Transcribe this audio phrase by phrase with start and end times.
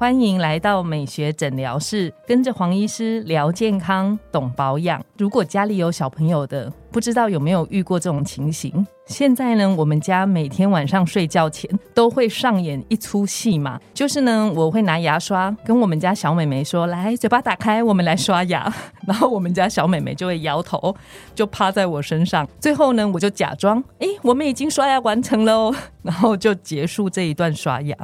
[0.00, 5.04] 欢迎来到美学诊疗室，跟着黄医师聊健康、懂保养。
[5.16, 8.86] 如果家里有小朋友的，不知道有没有遇过这种情形？
[9.06, 18.72] 现在呢，我们家每天晚上睡觉前都会上演一出戏嘛， 就是呢，我会拿牙刷跟我们家小美眉说：“来，嘴巴打开，我们来刷牙。”
[19.04, 20.94] 然后我们家小美眉就会摇头，
[21.34, 22.48] 就趴在我身上。
[22.60, 27.96] 最后呢，我就假装：“哎，我们已经刷牙完成了哦。” 然后就结束这一段刷牙。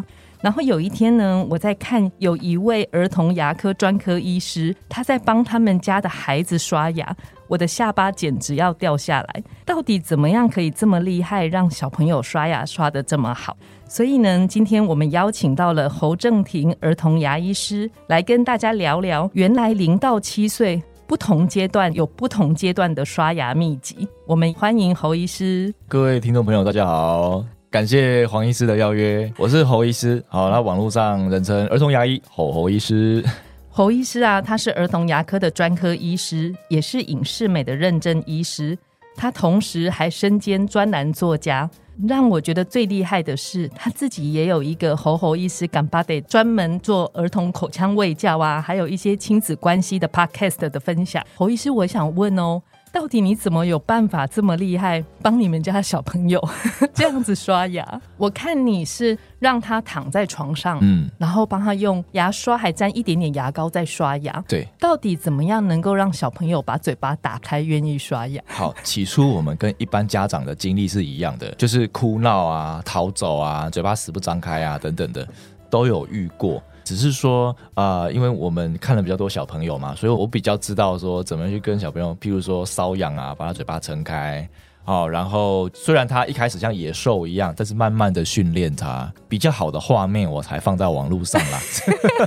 [0.45, 7.17] 然后有一天呢，我在看有一位儿童牙科专科医师，他在帮他们家的孩子刷牙，
[7.49, 9.43] 我的下巴简直要掉下来。
[9.65, 13.57] 到底怎么样可以这么厉害，让小朋友刷牙刷的这么好？
[13.89, 24.07] 所以呢，今天我们邀请到了侯正廷儿童牙医师来跟大家聊聊，原来零到七岁不同阶段有不同阶段的刷牙秘籍。
[24.27, 25.73] 我们欢迎侯医师。
[25.89, 27.43] 各位听众朋友，大家好。
[27.75, 33.21] 感谢黄医师的邀约，我是侯医师，好，那网络上人称儿童牙医侯侯医师。
[33.69, 38.79] 侯医师啊，他是儿童牙科的专科医师，也是影视美的认证医师，
[39.17, 41.69] 他同时还身兼专栏作家。
[42.07, 51.21] 让我觉得最厉害的是，他自己也有一个侯侯医师敢巴得专门做儿童口腔卫教啊，还有一些亲子关系的 podcast 的分享。
[51.35, 52.63] 侯医师，我想问哦。
[52.95, 56.41] 到底你怎么有办法这么厉害，帮你们家小朋友
[56.95, 57.85] 这样子刷牙？
[58.17, 64.43] 我看你是让他躺在床上，嗯，然后帮他用牙刷还沾一点点牙膏在刷牙。
[64.47, 68.41] 对，到底怎么样能够让小朋友把嘴巴打开，愿意刷牙？
[68.47, 75.27] 好，起初我们跟一般家长的经历是一样的，就是哭闹啊、逃走啊、嘴巴死不张开啊等等的，
[75.75, 76.63] 都有遇过。
[76.85, 84.49] 只是说，呃，因为我们看了比较多小朋友嘛，所以我比较知道说怎么去跟小朋友，譬如说瘙痒啊，把他嘴巴撑开。
[84.85, 91.59] 哦，然后虽然他一开始像野兽一样，但是慢慢的训练他比较好的画面，我才放在网络上啦。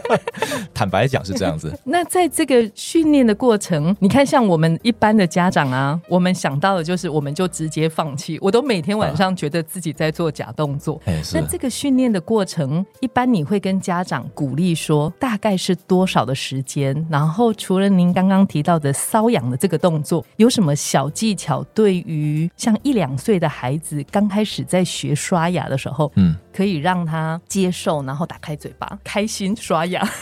[0.74, 1.72] 坦白讲是这样子。
[1.86, 8.40] 那在这个训练的过程，你看像我们一般的家长啊，我们想到的就是我们就直接放弃。
[8.42, 11.00] 我都每天晚上觉得自己在做假动作。
[11.34, 17.06] 那这个训练的过程，一般你会跟家长鼓励说大概是多少的时间？
[17.10, 22.47] 然后除了您刚刚提到的瘙痒的这个动作，有什么小技巧对于？
[22.56, 30.08] 像一两岁的孩子刚开始在学刷牙的时候，嗯，可以让他接受，然后打开嘴巴，开心刷牙。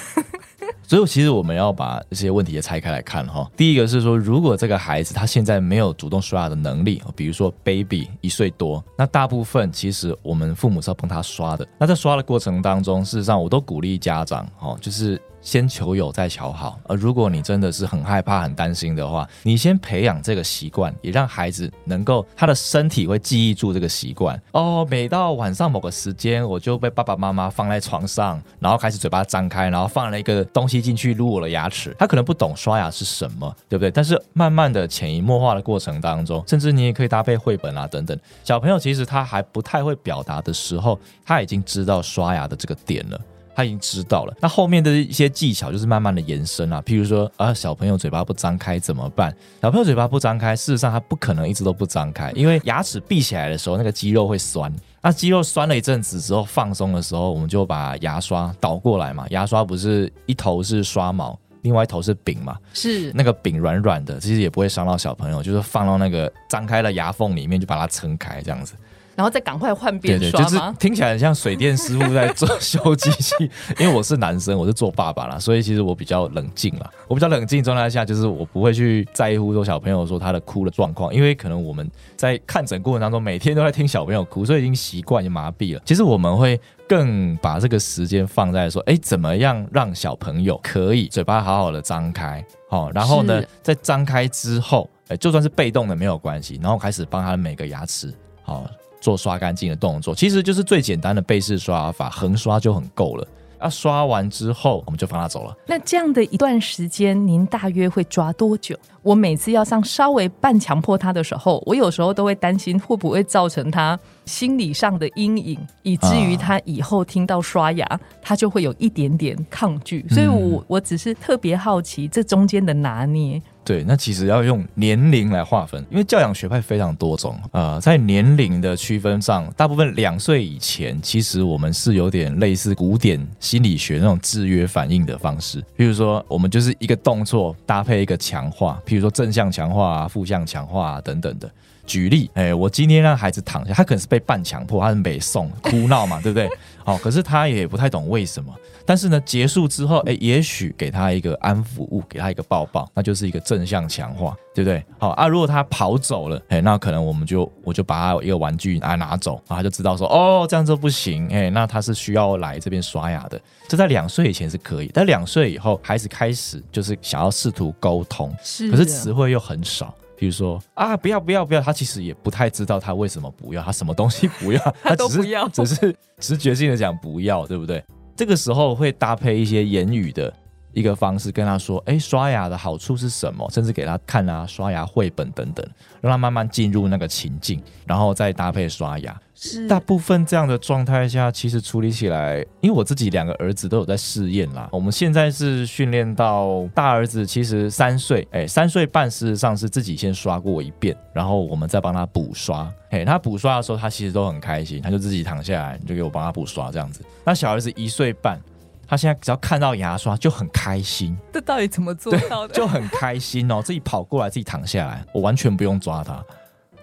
[0.88, 3.50] 所以，其实我们要把这些问题也拆开来看哈。
[3.58, 11.68] 第一个是说，如果这个孩子他现在没有主动刷牙的能力，比如说 baby 一岁多，那大部分其实我们父母是要帮他刷的。
[11.80, 15.20] 那在刷的过程当中，事实上我都鼓励家长哈，就是。
[15.46, 16.78] 先求有，再求好。
[16.86, 24.42] 而如果你真的是很害怕、很担心的话，你先培养这个习惯，也让孩子能够他的身体会记忆住这个习惯。
[24.54, 31.96] 哦，每到晚上某个时间，我就被爸爸妈妈放在床上，然后开始嘴巴张开，然后放了一个东西进去撸我的牙齿。
[32.00, 33.92] 他可能不懂刷牙是什么，对不对？
[33.92, 38.20] 但是慢慢的潜移默化的过程当中，甚至你也可以搭配绘本啊等等。
[38.44, 43.22] 小朋友其实他还不太会表达的时候，他已经知道刷牙的这个点了。
[43.56, 49.34] 他已经知道了，那后面的一些技巧就是慢慢的延伸啊，譬如说啊，小朋友嘴巴不张开怎么办？
[49.62, 54.70] 小朋友嘴巴不张开，事实上他不可能一直都不张开，因为牙齿闭起来的时候，那个肌肉会酸。
[55.02, 59.26] 那肌肉酸了一阵子之后，放松的时候，我们就把牙刷倒过来嘛。
[59.30, 62.58] 牙刷不是一头是刷毛，另外一头是柄嘛？
[62.74, 68.74] 是那个柄软软的，其实也不会伤到小朋友，就是放到那个张开的牙缝里面，就把它撑开这样子。
[69.16, 73.34] 然后再赶快换边刷就是听起来很像水电师傅在做修机器。
[73.80, 76.92] 因为我是男生，我是做爸爸啦，所以其实我比较冷静啦。
[77.08, 85.82] 我比较冷静状态下，就是我不会去在乎说小朋友说他的哭的状况，因为可能我们在看诊过程当中每天都在听小朋友哭，所以已经习惯、已经麻痹了。
[85.86, 98.14] 其实我们会更把这个时间放在说，哎，怎么样让小朋友可以嘴巴好好的张开，好，然后呢，在张开之后，哎，就算是被动的没有关系，然后开始帮他每个牙齿
[98.44, 98.66] 好。
[99.06, 103.28] 做刷干净的动作，其实就是最简单的背式刷法，横刷就很够了。
[103.60, 105.56] 啊，刷完之后我们就放他走了。
[105.68, 108.76] 那这样的一段时间，您大约会抓多久？
[109.04, 117.88] 我每次要上稍微半强迫他的时候，我有时候都会担心会不会造成他心理上的阴影，以至于他以后听到刷牙，
[118.24, 120.04] 他就会有一点点抗拒。
[120.10, 123.40] 所以我我只是特别好奇这中间的拿捏。
[123.66, 141.50] 对，那其实要用年龄来划分，因为教养学派非常多种、呃在年龄的区分上，大部分两岁以前，其实我们是有点类似古典心理学那种制约反应的方式，比如说我们就是一个动作搭配一个强化，譬如说正向强化啊、负向强化啊等等的。
[141.88, 146.50] 举例，哎、我今天让孩子躺下，他可能是被半强迫，他是北宋哭闹嘛，对不对？
[146.86, 148.54] 好、可是他也不太懂为什么。
[148.86, 154.86] 但是呢，结束之后，哎，也许给他一个安抚物，给他一个抱抱，那就是一个正向强化，对不对？
[155.00, 163.42] 好啊，如果他跑走了，哎，那可能我们就我就把他一个玩具啊拿走，然后他就知道说，哦，这样就不行，哎，那他是需要来这边刷牙的。
[163.68, 169.92] 这在两岁以前是可以，但两岁以后，孩子开始就是想要试图沟通，是可是词汇又很少。
[170.18, 177.84] 比如说啊，不要不要不要，他其实也不太知道他为什么不要，他什么东西不要， 他都只是不要只是直觉性的讲不要，对不对？
[178.16, 180.34] 这个时候会搭配一些言语的
[180.76, 183.50] 一个方式跟他说，哎，刷牙的好处是什么？
[183.50, 185.66] 甚至给他看啊刷牙绘本等等，
[186.02, 189.20] 让他慢慢进入那个情境，然后再搭配刷牙。
[189.38, 194.70] 是大部分这样的状态下，其实处理起来，因为我自己两个儿子都有在试验啦。
[194.72, 202.70] 我们现在是训练到大儿子其实三岁，哎，三岁半事实上是自己先刷过一遍，然后我们再帮他补刷。
[202.90, 207.02] 哎，他补刷的时候，他其实都很开心，他就自己躺下来，你就给我帮他补刷这样子。
[207.26, 208.38] 那小儿子一岁半。
[208.88, 212.54] 他现在只要看到牙刷就很开心，这到底怎么做到的？
[212.54, 216.24] 就很开心哦， 自己跑过来，自己躺下来，我完全不用抓他。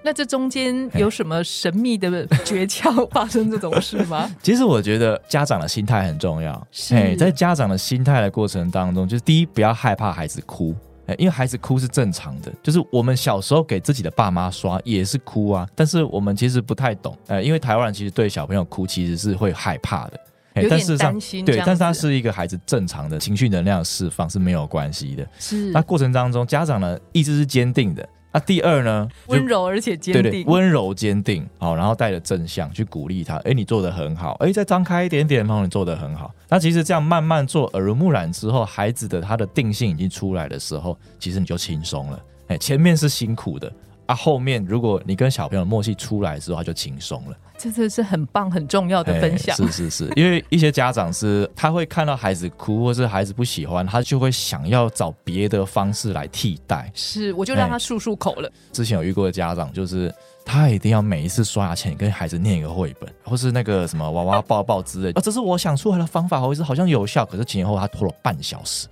[0.05, 4.29] 那这中间有什么神秘的诀窍发生这种事吗？
[4.43, 6.67] 其实我觉得家长的心态很重要。
[6.73, 10.75] 是哎在家长的心态的过程当中，就是第一，不要害怕孩子哭。
[11.07, 20.21] 哎，因为孩子哭是正常的，就是我们小时候给自己的爸妈刷也是哭啊，但是我们其实不太懂，呃，因为台湾人其实对小朋友哭其实是会害怕的，哎
[20.55, 25.27] 有点但事实上担心对，但是它是一个孩子正常的情绪能量释放是没有关系的。
[25.39, 36.35] 是那过程当中，家长呢意志是坚定的，那第二呢，就温柔而且坚对对，定，温柔坚定，好，然后带着正向去鼓励他，哎，你做的很好，哎，再张开一点点，然后你做的很好。
[36.49, 42.23] 那其实这样慢慢做，耳濡目染之后，孩子的他的定性已经出来的时候，其实你就轻松了。
[42.49, 43.73] 哎，前面是辛苦的
[44.07, 47.37] 啊，后面如果你跟小朋友默契出来之后，他就轻松了。
[47.59, 49.55] 这真的是很棒很重要的分享。
[49.55, 56.91] 哎是是是，因为一些家长是他会看到孩子哭，或是孩子不喜欢，他就会想要找别的方式来替代。
[56.93, 58.51] 是，我就让他漱漱口了。
[58.73, 60.13] 之前有遇过的家长，就是
[60.45, 65.13] 他一定要每一次刷牙前跟孩子念一个绘本，或是那个什么娃娃抱抱之类。
[65.13, 68.89] 啊，这是我想出来的方法，或是好像有效，可是前后他拖了半小时，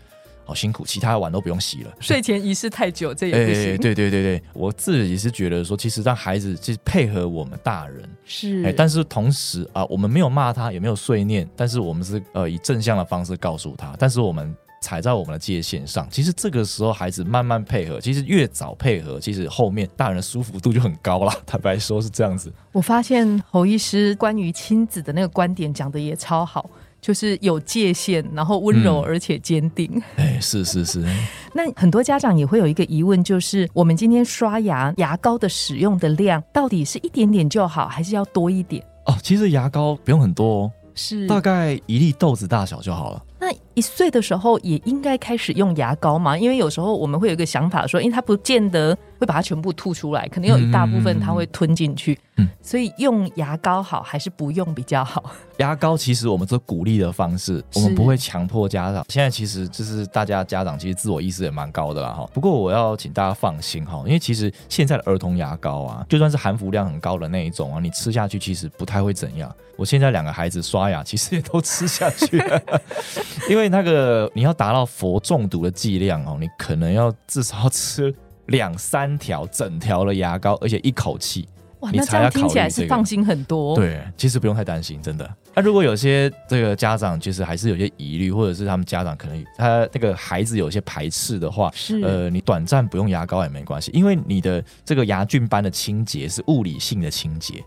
[0.51, 1.93] 好辛苦，其他的碗都不用洗了。
[2.01, 3.75] 睡前仪式太久，这也不行。
[3.75, 14.53] 哎对对对对，我自己是觉得说，其实让孩子去配合我们大人，是，哎，但是同时啊、我们没有骂他，也没有碎念，但是我们是呃以正向的方式告诉他，但是我们
[14.83, 16.09] 踩在我们的界限上。
[16.11, 21.33] 其实这个时候孩子慢慢配合，其实越早配合，其实后面大人的舒服度就很高了。
[21.47, 22.53] 坦白说是这样子。
[22.73, 26.69] 我发现侯医师关于亲子的那个观点讲的也超好，
[27.01, 29.91] 就是有界限，然后温柔嗯而且坚定。
[30.17, 31.05] 哎，是是是，
[31.55, 38.85] 那很多家长也会有一个疑问，就是我们今天刷牙牙膏的使用的量到底是一点点就好，还是要多一点？
[39.07, 43.25] 哦，其实牙膏不用很多哦，是大概一粒豆子大小就好了。
[43.41, 46.37] 那一岁的时候也应该开始用牙膏嘛？
[46.37, 55.31] 因为有时候我们会有一个想法说，因为它不见得会把它全部吐出来，可能有一大部分它会吞进去，嗯所以用牙膏好还是不用比较好？
[55.59, 59.05] 牙膏其实我们是鼓励的方式，我们不会强迫家长。
[59.09, 62.27] 现在其实就是大家家长其实自我意识也蛮高的啦哈。
[62.33, 69.55] 不过我要请大家放心哈，因为其实现在的儿童牙膏啊，就算是含氟量很高的那一种啊，你吃下去其实不太会怎样。
[69.77, 72.63] 我现在两个孩子刷牙其实也都吃下去了，
[73.51, 78.15] 因为那个你要达到氟中毒的剂量哦，你可能要至少要吃
[78.51, 81.49] 两三条整条的牙膏，而且一口气。
[81.81, 85.29] 哇，你那这才要听起来是放心很多。，对，其实不用太担心，真的。
[85.55, 97.65] 那、如果有些这个家长其实还是有些疑虑，或者是他们家长可能他那个孩子有些排斥的话，是呃，你短暂不用牙膏也没关系，因为你的这个牙菌斑的清洁是物理性的清洁。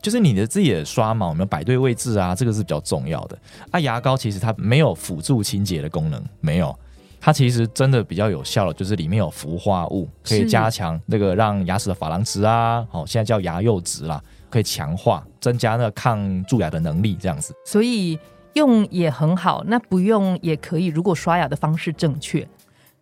[0.00, 2.34] 就是你的自己的刷毛有没有摆对位置啊？
[2.34, 3.38] 这个是比较重要的。
[3.70, 6.74] 啊，牙膏其实它没有辅助清洁的功能，没有。
[7.20, 17.54] 它其实真的比较有效的，就是里面有氟化物，可以加强那个让牙齿的珐琅质啊，哦、现在叫牙釉质啦，可以强化、增加那个抗蛀牙的能力，这样子。
[17.64, 18.18] 所以
[18.54, 20.86] 用也很好，那不用也可以。
[20.86, 22.48] 如果刷牙的方式正确，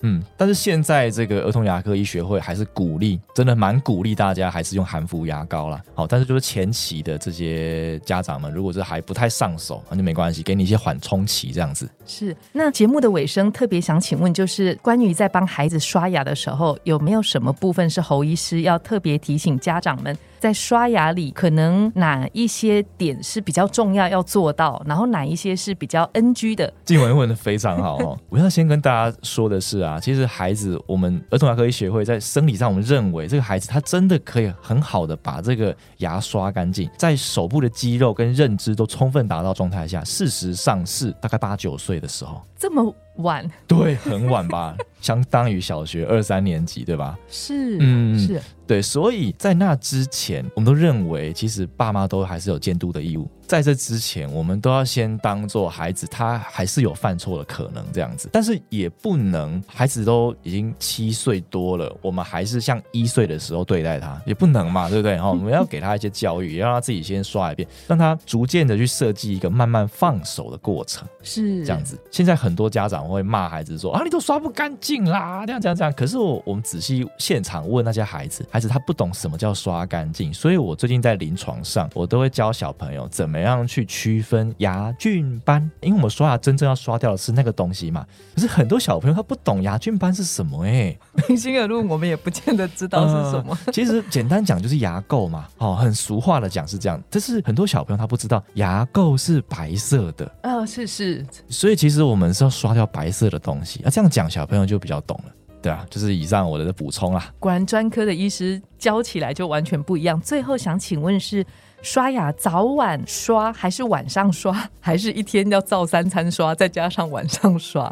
[0.03, 5.81] 嗯，但是现在这个儿童牙科医学会还是鼓励，真的蛮鼓励大家还是用含氟牙膏啦。
[5.95, 11.89] 好，但是就是前期的这些家长们，如果是还不太上手，那就没关系，给你一些缓冲期这样子。
[12.07, 20.17] 是，那节目的尾声特别想请问，就是关于在帮孩子刷牙的时候，有没有什么部分是侯医师要特别提醒家长们？
[20.39, 26.73] 在刷牙里，可能哪一些点是比较重要要做到，然后哪一些是比较 NG 的？
[26.85, 28.17] 静文问的非常好哦。
[28.29, 43.49] 我要先跟大家说的是啊，啊其实孩子，我们儿童牙科医学会在生理上，我们认为这个孩子他真的可以很好的把这个牙刷干净，在手部的肌肉跟认知都充分达到状态下，事实上是大概八九岁的时候，这么晚？
[43.67, 47.19] 对，很晚吧， 相当于小学二三年级，对吧？
[47.29, 48.41] 是，嗯，是。
[48.67, 53.27] 对，所以在那之前，我们都认为其实爸妈都还是有监督的义务。
[53.47, 65.17] 在这之前，我们都要先当做孩子，他还是有犯错的可能这样子，但是也不能孩子都已经七岁多了，我们还是像一岁的时候对待他，也不能嘛，对不对？
[65.17, 71.99] 哈， 我们要给他一些教育，也让他自己先刷一遍，让他逐渐的去设计一个慢慢放手的过程，是这样子。
[72.11, 75.93] 现在很多家长会骂孩子说啊，你都刷不干净啦，这样这样这样。
[75.95, 83.39] 可是我我们仔细现场问那些孩子，孩子他不懂什么叫刷干净，所以我最近在临床上，我都会教小朋友怎么。
[83.39, 85.71] 样去区分牙菌斑？
[85.81, 88.05] 因为我们刷牙真正要刷掉的是那个东西嘛。
[88.35, 93.57] 可是很多小朋友他不懂牙菌斑是什么哎，平心而论，我们也不见得知道是什么。
[93.73, 97.01] 其实简单讲就是牙垢嘛，哦，很俗话的讲是这样。
[97.09, 100.29] 但是很多小朋友他不知道牙垢是白色的。
[100.43, 101.25] 哦，是是。
[101.49, 103.83] 所以其实我们要刷掉白色的东西。
[103.83, 107.33] 啊这样讲小朋友就比较懂了，对啊，就是以上我的补充啦。
[107.39, 110.21] 果然专科的医师教起来就完全不一样。
[110.21, 111.45] 最后想请问是。
[111.81, 117.89] 刷牙早晚刷还是晚上刷，还是一天要照三餐刷，再加上晚上刷？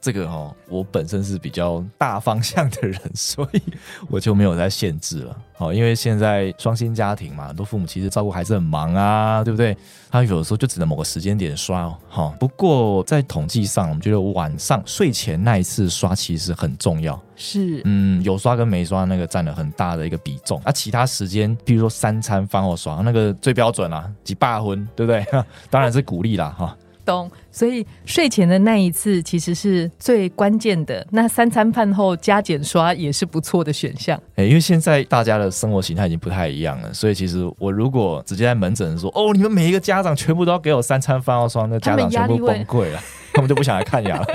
[0.00, 3.62] 这个哦，我本身是比较大方向的人， 所以
[4.08, 5.36] 我就没有在限制了。
[5.54, 9.76] 好，因为现在双薪家庭嘛，很多父母其实照顾孩子很忙啊，对不对？
[10.08, 11.98] 他有的时候就只能某个时间点刷哦。
[12.08, 17.20] 好，不过在统计上，我们觉得晚上睡前那一次刷其实很重要。
[17.34, 20.60] 是，嗯，有刷跟没刷那个占了很大的一个比重。
[20.62, 25.26] 啊，其他时间，比如说三餐饭后刷，那个最标准啦，几霸婚，对不对？
[25.68, 26.76] 当然是鼓励啦，哈。
[27.08, 31.06] 懂，所以睡前的那一次其实是最关键的。
[31.10, 34.20] 那三餐饭后加减刷也是不错的选项。
[34.34, 43.00] 哎，因为现在大家的生活形态已经不太一样了，所以其实我如果直接在门诊说，哦，你们每一个家长全部都要给我三餐饭后刷，那家长全部崩溃了。
[43.34, 44.26] 他们就不想来看牙了，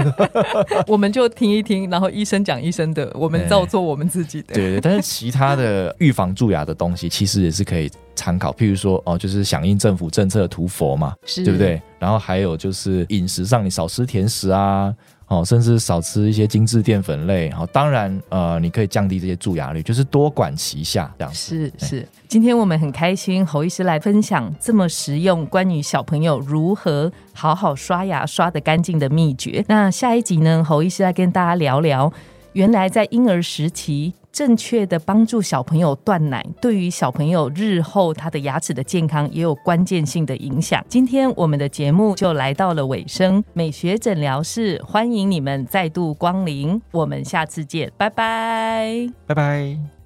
[0.88, 4.54] 我们就听一听，然后医生讲医生的，我们照做我们自己的。
[4.54, 8.52] 对对，但是其他的预防蛀牙的东西，其实也是可以参考。
[8.52, 11.82] 譬如说，哦，就是响应政府政策涂佛嘛，对不对？
[12.00, 14.94] 然后还有就是饮食上，你少吃甜食啊。
[15.28, 17.50] 哦，甚至少吃一些精致淀粉类。
[17.50, 21.34] 好，当然，呃，你可以降低这些蛀牙率，就是多管齐下这样。
[21.34, 29.64] 是是，今天我们很开心，侯医师来分享这么实用关于小朋友如何好好刷牙刷得干净的秘诀。
[29.68, 32.12] 那下一集呢，侯医师来跟大家聊聊，
[32.54, 34.14] 原来在婴儿时期。
[34.34, 40.84] 正确的帮助小朋友断奶，对于小朋友日后他的牙齿的健康也有关键性的影响。
[40.90, 50.03] 今天我们的节目就来到了尾声，美学诊疗室欢迎你们再度光临，我们下次见，拜拜，拜拜。